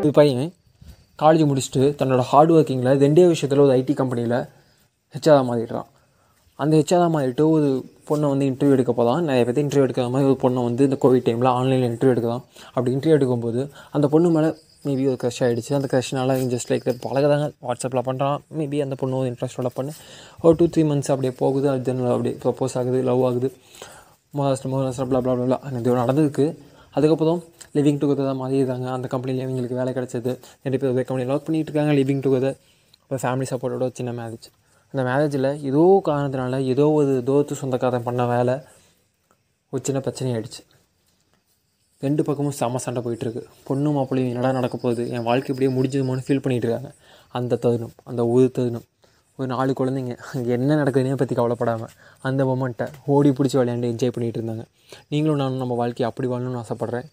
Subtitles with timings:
[0.00, 0.52] இது பையன்
[1.22, 4.36] காலேஜ் முடிச்சுட்டு தன்னோட ஹார்ட் ஒர்க்கிங்கில் ரெண்டே விஷயத்தில் ஒரு ஐடி கம்பெனியில்
[5.14, 5.88] ஹெச்ஆராக மாறிடுறான்.
[6.54, 7.66] அந்த ஹெச்ஆராக மாறிட்டு ஒரு
[8.08, 11.26] பொண்ணை வந்து இன்டர்வியூ எடுக்க போதான் நிறைய பேர் இன்டர்வியூ எடுக்கிற மாதிரி ஒரு பொண்ணை வந்து இந்த கோவிட்
[11.26, 14.50] டைமில் ஆன்லைனில் இன்டர்வியூ எடுக்கலாம் அப்படி இன்டர்வியூ எடுக்கும்போது அந்த பொண்ணு மேலே
[14.86, 19.30] மேபி ஒரு க்ரஷ் ஆகிடுச்சு அந்த க்ரஷ்னால ஜஸ்ட் லைக் பழகதாங்க வாட்ஸ்அப்பில் பண்ணுறான் மேபி அந்த பொண்ணு ஒரு
[19.30, 19.92] இன்ட்ரெஸ்டோட பண்ணு.
[20.42, 21.68] ஒரு டூ த்ரீ மந்த்ஸ் அப்படியே போகுது.
[21.74, 23.50] அது அப்படியே ப்ரப்போஸ் ஆகுது லவ் ஆகுது.
[24.38, 26.46] Most most blah blah blah இது நடந்திருக்கு.
[26.98, 27.40] அதுக்கப்புறம்
[27.76, 30.32] லிவிங் டுகெதர் தான் மாறிடுறாங்க அந்த கம்பெனியில் இவங்களுக்கு வேலை கிடச்சிது.
[30.64, 32.56] ரெண்டு பேர் ஒரே கம்பெனியில் ஒர்க் பண்ணிகிட்டு இருக்காங்க லிவிங் டுகெதர்
[33.02, 34.48] இப்போ ஃபேமிலி சப்போர்ட்டோட சின்ன மேரேஜ்
[34.94, 38.54] அந்த மேரேஜில் ஏதோ காரணத்தினால ஏதோ ஒரு தோத்து சொந்தக்காரன் பண்ண வேலை
[39.72, 40.62] ஒரு சின்ன பிரச்சனை ஆகிடுச்சு
[42.02, 43.42] ரெண்டு பக்கமும் செம சண்டை போயிட்டுருக்கு.
[43.68, 45.02] பொண்ணு மாப்பிள்ளையும் என்னடா நடக்க போகுது?
[45.14, 46.90] என் வாழ்க்கை இப்படியே முடிஞ்சதுமோன்னு ஃபீல் பண்ணிகிட்டு இருக்காங்க
[47.38, 48.86] அந்த தருணம் அந்த ஒரு தருணம்.
[49.38, 51.92] ஒரு நாலு குழந்தைங்க அங்கே என்ன நடக்குதுனே பற்றி கவலைப்படாமல்
[52.28, 54.66] அந்த மொமெண்ட்டை ஓடி பிடிச்சி விளையாண்டு என்ஜாய் பண்ணிகிட்டு இருந்தாங்க
[55.12, 57.08] நீங்களும் நானும் நம்ம வாழ்க்கையை அப்படி வாழணும்னு ஆசைப்பட்றேன்.